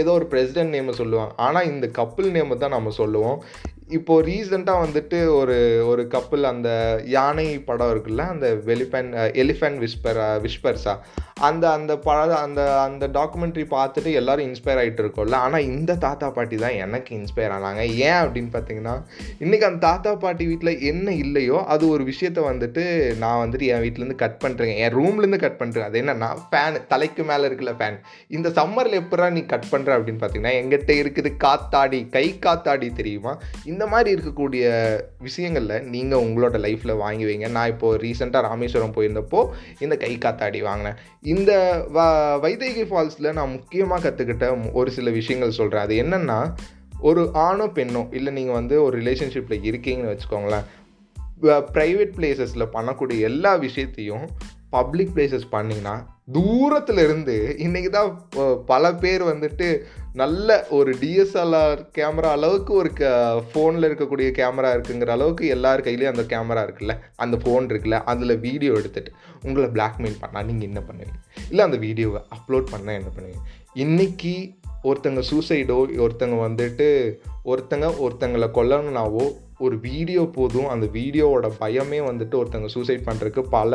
ஏதோ 0.00 0.10
ஒரு 0.18 0.26
பிரசிடென்ட் 0.32 0.74
நேமை 0.76 0.92
சொல்லுவாங்க. 0.98 1.32
ஆனால் 1.46 1.70
இந்த 1.70 1.86
கப்புள் 1.98 2.28
நேமை 2.36 2.56
தான் 2.58 2.76
நம்ம 2.76 2.92
சொல்லுவோம். 2.98 3.38
இப்போது 3.96 4.24
ரீசெண்டாக 4.28 4.82
வந்துட்டு 4.84 5.18
ஒரு 5.38 5.56
ஒரு 5.90 6.02
கப்புள் 6.14 6.44
அந்த 6.50 6.68
யானை 7.14 7.46
படம் 7.68 7.90
இருக்குல்ல 7.92 8.24
அந்த 8.34 8.46
வெலிஃபன் 8.68 9.10
எலிஃபென்ட் 9.42 9.80
விஸ்பர் 9.84 10.20
விஸ்பர்ஸா 10.44 10.94
அந்த 11.36 11.64
அந்த 11.76 11.92
பழ 11.98 12.18
அந்த 12.44 12.60
அந்த 12.84 13.04
டாக்குமெண்ட்ரி 13.16 13.62
பார்த்துட்டு 13.72 14.10
எல்லாரும் 14.18 14.46
இன்ஸ்பயர் 14.48 14.80
ஆகிட்டு 14.80 15.02
இருக்கோம்ல. 15.04 15.38
ஆனால் 15.44 15.64
இந்த 15.70 15.92
தாத்தா 16.04 16.26
பாட்டி 16.36 16.56
தான் 16.56 16.76
எனக்கு 16.84 17.10
இன்ஸ்பயர் 17.18 17.54
ஆனாங்க. 17.56 17.82
ஏன் 18.08 18.18
அப்படின்னு 18.24 18.50
பார்த்தீங்கன்னா 18.56 18.94
இன்றைக்கி 19.44 19.66
அந்த 19.68 19.80
தாத்தா 19.86 20.14
பாட்டி 20.24 20.44
வீட்டில் 20.50 20.80
என்ன 20.90 21.14
இல்லையோ 21.24 21.58
அது 21.74 21.84
ஒரு 21.94 22.04
விஷயத்த 22.10 22.42
வந்துட்டு 22.50 22.84
நான் 23.22 23.40
வந்துட்டு 23.42 23.68
என் 23.72 23.82
வீட்டிலேருந்து 23.84 24.18
கட் 24.24 24.38
பண்ணுறேன் 24.44 24.72
என் 24.84 24.94
ரூம்லேருந்து 24.98 25.40
கட் 25.44 25.58
பண்ணுறேன் 25.62 25.86
அது 25.88 26.00
என்னன்னா 26.02 26.30
ஃபேன் 26.50 26.78
தலைக்கு 26.92 27.24
மேலே 27.30 27.48
இருக்குல்ல 27.48 27.74
ஃபேன் 27.80 27.98
இந்த 28.36 28.48
சம்மரில் 28.60 29.00
எப்படா 29.02 29.28
நீ 29.38 29.42
கட் 29.54 29.68
பண்ணுற 29.72 29.96
அப்படின்னு 29.98 30.22
பார்த்தீங்கன்னா 30.22 30.54
எங்கிட்ட 30.60 30.94
இருக்குது 31.02 31.32
காத்தாடி 31.46 32.00
கை 32.16 32.26
காத்தாடி 32.46 32.90
தெரியுமா? 33.00 33.34
இந்த 33.72 33.84
மாதிரி 33.94 34.10
இருக்கக்கூடிய 34.16 34.64
விஷயங்களில் 35.26 35.84
நீங்கள் 35.96 36.24
உங்களோட 36.26 36.56
லைஃப்பில் 36.66 37.00
வாங்கி 37.04 37.24
வைங்க. 37.30 37.50
நான் 37.58 37.72
இப்போது 37.74 38.00
ரீசெண்டாக 38.04 38.46
ராமேஸ்வரம் 38.48 38.96
போயிருந்தப்போ 38.98 39.42
இந்த 39.86 39.96
கை 40.06 40.14
காத்தாடி 40.24 40.62
வாங்கினேன். 40.70 40.98
இந்த 41.24 41.52
வ 41.94 42.00
வைதேகி 42.42 42.82
ஃபால்ஸில் 42.84 43.32
நான் 43.32 43.52
முக்கியமாக 43.52 44.10
கற்றுக்கிட்ட 44.10 44.72
ஒரு 44.72 44.90
சில 44.90 45.10
விஷயங்கள் 45.10 45.50
சொல்கிறேன் 45.50 45.84
அது 45.84 45.94
என்னென்னா 46.02 46.38
ஒரு 47.00 47.30
ஆணோ 47.34 47.66
பெண்ணோ 47.66 48.14
இல்லை 48.14 48.32
நீங்கள் 48.32 48.54
வந்து 48.54 48.82
ஒரு 48.82 48.96
ரிலேஷன்ஷிப்பில் 49.00 49.64
இருக்கீங்கன்னு 49.64 50.12
வச்சுக்கோங்களேன் 50.14 50.66
ப்ரைவேட் 51.74 52.12
பிளேசஸில் 52.16 52.72
பண்ணக்கூடிய 52.72 53.20
எல்லா 53.20 53.54
விஷயத்தையும் 53.54 54.26
பப்ளிக் 54.76 55.14
பிளேசஸ் 55.14 55.52
பண்ணிங்கன்னா 55.52 55.94
தூரத்தில் 56.34 57.00
இருந்து 57.04 57.34
இன்றைக்கி 57.64 57.90
தான் 57.90 58.10
பல 58.70 58.92
பேர் 59.02 59.22
வந்துட்டு 59.30 59.66
நல்ல 60.20 60.48
ஒரு 60.76 60.90
டிஎஸ்எல்ஆர் 61.00 61.80
கேமரா 61.96 62.28
அளவுக்கு 62.36 62.72
ஒரு 62.80 62.90
க 62.98 63.04
ஃபோனில் 63.48 63.86
இருக்கக்கூடிய 63.88 64.28
கேமரா 64.38 64.70
இருக்குங்கிற 64.76 65.12
அளவுக்கு 65.16 65.44
எல்லார் 65.56 65.84
கையிலையும் 65.86 66.12
அந்த 66.14 66.24
கேமரா 66.32 66.62
இருக்குல்ல? 66.66 66.94
அந்த 67.16 67.36
ஃபோன் 67.42 67.68
இருக்குல்ல? 67.70 67.98
அதில் 68.12 68.40
வீடியோ 68.46 68.72
எடுத்துகிட்டு 68.80 69.12
உங்களை 69.46 69.68
பிளாக்மெயில் 69.76 70.20
பண்ணால் 70.22 70.48
நீங்கள் 70.50 70.68
என்ன 70.70 70.82
பண்ணுவீங்க? 70.88 71.16
இல்லை 71.50 71.64
அந்த 71.68 71.80
வீடியோவை 71.86 72.22
அப்லோட் 72.36 72.72
பண்ணால் 72.74 72.98
என்ன 73.00 73.12
பண்ணுவீங்க? 73.16 73.42
இன்றைக்கி 73.84 74.34
ஒருத்தங்க 74.90 75.20
சூசைடோ 75.30 75.78
ஒருத்தங்க 76.04 76.38
வந்துட்டு 76.46 76.88
ஒருத்தங்க 77.52 77.86
ஒருத்தங்களை 78.06 78.48
கொல்லணுனாவோ 78.58 79.26
ஒரு 79.66 79.76
வீடியோ 79.88 80.22
போதும் 80.38 80.72
அந்த 80.72 80.86
வீடியோவோட 80.98 81.46
பயமே 81.62 82.00
வந்துட்டு 82.10 82.34
ஒருத்தங்க 82.40 82.68
சூசைட் 82.76 83.06
பண்ணுறதுக்கு 83.08 83.42
பல 83.48 83.72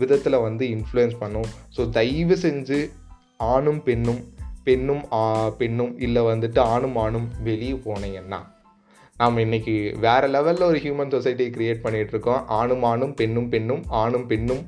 விதத்தில் 0.00 0.44
வந்து 0.46 0.64
இன்ஃப்ளூயன்ஸ் 0.76 1.16
பண்ணும். 1.22 1.48
ஸோ 1.76 1.84
தயவு 1.98 2.36
செஞ்சு 2.42 2.78
ஆணும் 3.52 3.80
பெண்ணும் 3.88 4.20
பெண்ணும் 4.66 5.02
பெண்ணும் 5.60 5.94
இல்லை 5.98 6.22
வந்துட்டு 6.22 6.60
ஆணும் 6.74 6.96
ஆணும் 7.04 7.28
வெளியே 7.48 7.76
போனீங்கன்னா 7.86 8.40
நாம் 9.20 9.38
இன்றைக்கி 9.44 9.74
வேறு 10.04 10.26
லெவலில் 10.34 10.68
ஒரு 10.70 10.78
ஹியூமன் 10.84 11.12
சொசைட்டியை 11.14 11.50
க்ரியேட் 11.54 11.84
பண்ணிகிட்ருக்கோம் 11.84 12.42
ஆணும் 12.58 12.84
ஆணும் 12.90 13.14
பெண்ணும் 13.14 13.48
பெண்ணும் 13.52 13.84
ஆணும் 14.00 14.26
பெண்ணும் 14.32 14.64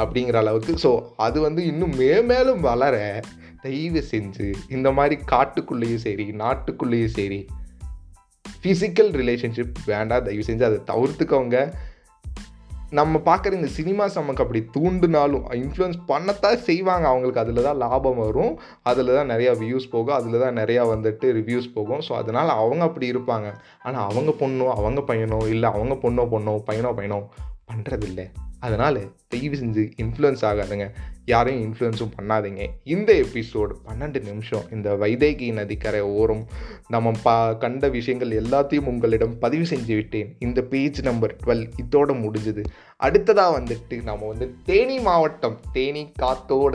அப்படிங்கிற 0.00 0.36
அளவுக்கு. 0.42 0.72
ஸோ 0.84 0.90
அது 1.26 1.38
வந்து 1.46 1.62
இன்னும் 1.70 1.94
மே 2.00 2.10
மேலும் 2.30 2.60
வளர 2.68 2.96
தயவு 3.64 4.02
செஞ்சு 4.12 4.46
இந்த 4.76 4.88
மாதிரி 4.98 5.16
காட்டுக்குள்ளேயும் 5.32 6.04
சரி 6.06 6.26
நாட்டுக்குள்ளேயும் 6.42 7.14
சரி 7.18 7.40
ஃபிசிக்கல் 8.62 9.10
ரிலேஷன்ஷிப் 9.20 9.76
வேண்டாம். 9.92 10.24
தயவு 10.28 10.46
செஞ்சு 10.48 10.64
அதை 10.68 10.78
தவிர்த்துக்கோங்க. 10.90 11.58
நம்ம 12.90 13.18
பார்க்குற 13.18 13.52
இந்த 13.52 13.68
சினிமாஸ் 13.76 14.14
நமக்கு 14.14 14.42
அப்படி 14.42 14.60
தூண்டுனாலும் 14.76 15.44
இன்ஃப்ளூயன்ஸ் 15.50 15.98
பண்ணத்தான் 16.08 16.56
செய்வாங்க. 16.56 17.06
அவங்களுக்கு 17.06 17.40
அதில் 17.40 17.62
தான் 17.62 17.76
லாபம் 17.76 18.16
வரும். 18.16 18.58
அதில் 18.82 19.14
தான் 19.14 19.30
நிறையா 19.30 19.52
வியூஸ் 19.62 19.90
போகும். 19.90 20.14
அதில் 20.14 20.40
தான் 20.40 20.56
நிறையா 20.56 20.84
வந்துட்டு 20.94 21.28
ரிவ்யூஸ் 21.38 21.68
போகும். 21.74 22.02
ஸோ 22.08 22.12
அதனால் 22.12 22.48
அவங்க 22.48 22.84
அப்படி 22.84 23.12
இருப்பாங்க. 23.12 23.50
ஆனால் 23.82 24.08
அவங்க 24.10 24.32
பொண்ணோ 24.38 24.68
அவங்க 24.68 25.14
பையனோ 25.14 25.48
இல்லை 25.48 25.70
அவங்க 25.70 25.94
பொண்ணோ 25.94 26.24
பொண்ணோ 26.34 26.54
பையனோ 26.66 26.92
பையனோ 26.98 27.20
பண்ணுறதில்ல 27.70 28.20
அதனால் 28.60 29.14
தயவு 29.28 29.56
செஞ்சு 29.56 29.82
இன்ஃப்ளூயன்ஸ் 29.96 30.42
ஆகாதுங்க. 30.42 30.86
யாரையும் 31.26 31.62
இன்ஃப்ளூயன்ஸும் 31.66 32.12
பண்ணாதீங்க. 32.16 32.62
இந்த 32.84 33.10
எபிசோடு 33.24 33.72
பன்னெண்டு 33.86 34.20
நிமிஷம் 34.22 34.64
இந்த 34.70 34.88
வைதேகி 34.96 35.48
நதிக்கரை 35.52 36.00
ஓரம் 36.20 36.44
நம்ம 36.88 37.12
பா 37.22 37.34
கண்ட 37.64 37.88
விஷயங்கள் 37.88 38.32
எல்லாத்தையும் 38.40 38.88
உங்களிடம் 38.92 39.38
பதிவு 39.38 39.64
செஞ்சு 39.64 39.94
விட்டேன். 39.94 40.30
இந்த 40.38 40.62
பேஜ் 40.62 41.00
நம்பர் 41.02 41.36
டுவெல் 41.42 41.66
இதோட 41.84 42.10
முடிஞ்சுது. 42.24 42.64
அடுத்ததாக 43.00 43.56
வந்துட்டு 43.58 43.96
நம்ம 44.02 44.26
வந்து 44.26 44.46
தேனி 44.64 44.98
மாவட்டம் 44.98 45.58
தேனி 45.72 46.02
காத்தோட 46.22 46.74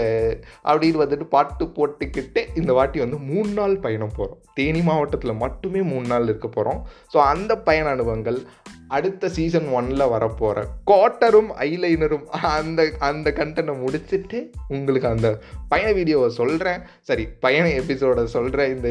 அப்படின்னு 0.66 1.02
வந்துட்டு 1.04 1.28
பாட்டு 1.28 1.66
போட்டுக்கிட்டு 1.78 2.44
இந்த 2.56 2.74
வாட்டி 2.74 3.00
வந்து 3.00 3.18
மூணு 3.18 3.52
நாள் 3.52 3.76
பயணம் 3.80 4.16
போகிறோம் 4.16 4.42
தேனி 4.54 4.82
மாவட்டத்தில் 4.82 5.42
மட்டுமே 5.44 5.82
மூணு 5.82 6.08
நாள் 6.08 6.24
இருக்க 6.24 6.48
போகிறோம் 6.48 6.82
ஸோ 7.14 7.18
அந்த 7.34 7.56
பயண 7.58 7.90
அனுபவங்கள் 7.90 8.40
அடுத்த 8.88 9.30
சீசன் 9.30 9.68
ஒனில் 9.68 10.12
வரப்போகிற 10.12 10.60
கோட்டரும் 10.86 11.50
ஐலைனரும் 11.68 12.26
அந்த 12.50 12.82
அந்த 13.00 13.32
கண்டனை 13.32 13.74
முடிச்சுட்டு 13.76 14.35
உங்களுக்கு 14.76 15.08
அந்த 15.14 15.30
பயண 15.72 15.90
வீடியோவை 16.00 16.30
சொல்கிறேன் 16.40 16.84
சரி 17.10 17.26
பயண 17.46 17.66
எபிசோடை 17.82 18.24
சொல்கிறேன் 18.36 18.74
இந்த 18.76 18.90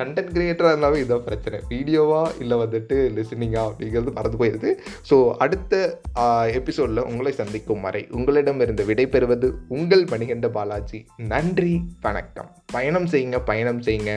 கண்டென்ட் 0.00 0.34
கிரியேட்டராக 0.34 0.72
இருந்தாலும் 0.72 1.02
இதான் 1.04 1.24
பிரச்சனை. 1.28 1.58
வீடியோவா 1.72 2.20
இல்லை 2.42 2.56
வந்துட்டு 2.62 2.96
லிசனிங்கா 3.16 3.62
அப்படிங்கிறது 3.68 4.16
மறந்து 4.18 4.40
போயிடுது 4.42 4.70
ஸோ 5.10 5.16
அடுத்த 5.44 6.02
எபிசோடில் 6.58 7.06
உங்களை 7.10 7.32
சந்திக்கும் 7.40 7.84
வரை 7.86 8.02
உங்களிடமிருந்து 8.18 8.84
விடைபெறுவது 8.90 9.50
உங்கள் 9.78 10.04
மணிகண்ட 10.12 10.48
பாலாஜி. 10.58 11.00
நன்றி 11.32 11.74
வணக்கம். 12.06 12.50
பயணம் 12.76 13.10
செய்யுங்க 13.14 13.40
பயணம் 13.52 13.82
செய்யுங்க. 13.88 14.14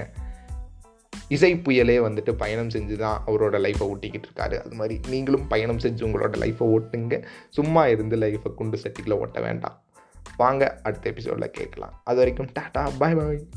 இசை 1.36 1.50
புயலே 1.66 1.96
வந்துட்டு 2.06 2.32
பயணம் 2.42 2.72
செஞ்சு 2.74 2.96
தான் 3.04 3.18
அவரோட 3.28 3.56
லைஃப்பை 3.66 3.86
ஓட்டிக்கிட்டு 3.92 4.28
இருக்காரு. 4.30 4.56
அது 4.64 4.76
மாதிரி 4.80 4.96
நீங்களும் 5.12 5.46
பயணம் 5.54 5.82
செஞ்சு 5.86 6.02
உங்களோட 6.08 6.36
லைஃப்பை 6.44 6.66
ஓட்டுங்க. 6.76 7.18
சும்மா 7.50 7.84
இருந்து 7.88 8.16
லைஃப்பை 8.24 8.52
குண்டு 8.60 8.78
சட்டிக்கில் 8.84 9.20
ஓட்ட 9.24 9.40
வேண்டாம். 9.42 9.78
வாங்க 10.38 10.80
அடுத்த 10.84 11.10
எபிசோடில் 11.10 11.52
கேட்கலாம். 11.52 12.02
அது 12.04 12.18
வரைக்கும் 12.18 12.50
டாட்டா 12.60 12.90
பாய் 12.98 13.16
பாய் 13.16 13.48